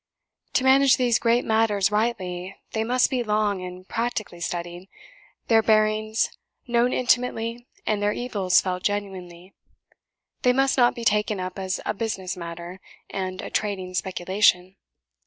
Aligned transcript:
To 0.53 0.63
manage 0.63 0.97
these 0.97 1.19
great 1.19 1.45
matters 1.45 1.91
rightly, 1.91 2.55
they 2.71 2.83
must 2.83 3.11
be 3.11 3.21
long 3.21 3.61
and 3.61 3.87
practically 3.87 4.39
studied 4.39 4.89
their 5.47 5.61
bearings 5.61 6.35
known 6.65 6.91
intimately, 6.91 7.67
and 7.85 8.01
their 8.01 8.11
evils 8.11 8.61
felt 8.61 8.81
genuinely; 8.81 9.53
they 10.41 10.53
must 10.53 10.75
not 10.75 10.95
be 10.95 11.05
taken 11.05 11.39
up 11.39 11.59
as 11.59 11.79
a 11.85 11.93
business 11.93 12.35
matter, 12.35 12.81
and 13.11 13.43
a 13.43 13.51
trading 13.51 13.93
speculation. 13.93 14.75